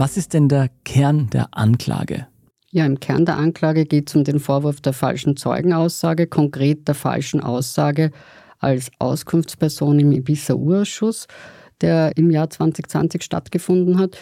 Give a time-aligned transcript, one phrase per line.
[0.00, 2.26] Was ist denn der Kern der Anklage?
[2.70, 6.94] Ja, im Kern der Anklage geht es um den Vorwurf der falschen Zeugenaussage, konkret der
[6.94, 8.10] falschen Aussage
[8.60, 11.26] als Auskunftsperson im Ibiza-Urausschuss,
[11.80, 14.16] der im Jahr 2020 stattgefunden hat.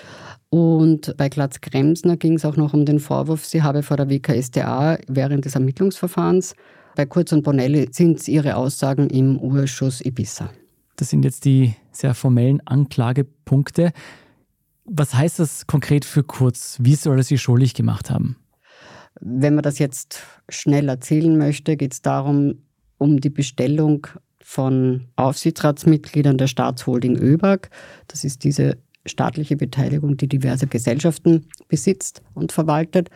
[0.51, 4.09] Und bei Glatz Kremsner ging es auch noch um den Vorwurf, sie habe vor der
[4.09, 6.55] WKSDA während des Ermittlungsverfahrens
[6.97, 10.51] bei Kurz und Bonelli sind es ihre Aussagen im Urschuss Ibiza.
[10.99, 13.93] Das sind jetzt die sehr formellen Anklagepunkte.
[14.85, 16.77] Was heißt das konkret für Kurz?
[16.81, 18.37] Wie soll er sie schuldig gemacht haben?
[19.21, 22.63] Wenn man das jetzt schnell erzählen möchte, geht es darum,
[22.99, 24.09] um die Bestellung
[24.41, 27.71] von Aufsichtsratsmitgliedern der Staatsholding ÖBAG.
[28.09, 28.77] Das ist diese
[29.07, 33.09] staatliche Beteiligung, die diverse Gesellschaften besitzt und verwaltet.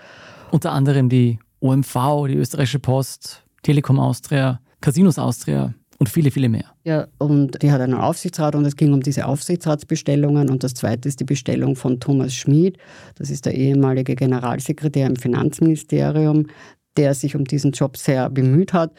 [0.52, 6.64] Unter anderem die OMV, die Österreichische Post, Telekom Austria, Casinos Austria, und viele, viele mehr.
[6.82, 10.50] Ja, und die hat einen Aufsichtsrat und es ging um diese Aufsichtsratsbestellungen.
[10.50, 12.76] Und das zweite ist die Bestellung von Thomas Schmid.
[13.14, 16.48] Das ist der ehemalige Generalsekretär im Finanzministerium,
[16.96, 18.92] der sich um diesen Job sehr bemüht hat.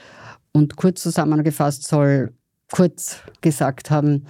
[0.54, 2.32] Und kurz zusammengefasst soll
[2.72, 4.26] Kurz gesagt haben,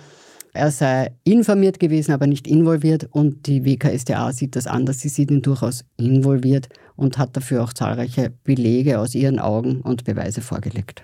[0.51, 3.07] er sei informiert gewesen, aber nicht involviert.
[3.11, 4.99] Und die WKSDA sieht das anders.
[4.99, 10.03] Sie sieht ihn durchaus involviert und hat dafür auch zahlreiche Belege aus ihren Augen und
[10.03, 11.03] Beweise vorgelegt.